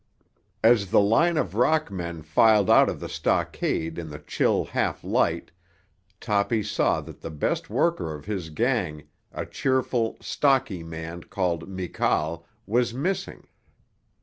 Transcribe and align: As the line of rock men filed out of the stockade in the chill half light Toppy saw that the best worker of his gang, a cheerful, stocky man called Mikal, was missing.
As 0.63 0.89
the 0.89 0.99
line 0.99 1.37
of 1.37 1.53
rock 1.53 1.91
men 1.91 2.23
filed 2.23 2.71
out 2.71 2.89
of 2.89 2.99
the 2.99 3.07
stockade 3.07 3.99
in 3.99 4.09
the 4.09 4.17
chill 4.17 4.65
half 4.65 5.03
light 5.03 5.51
Toppy 6.19 6.63
saw 6.63 7.01
that 7.01 7.21
the 7.21 7.29
best 7.29 7.69
worker 7.69 8.15
of 8.15 8.25
his 8.25 8.49
gang, 8.49 9.03
a 9.31 9.45
cheerful, 9.45 10.17
stocky 10.19 10.81
man 10.81 11.25
called 11.25 11.69
Mikal, 11.69 12.47
was 12.65 12.95
missing. 12.95 13.47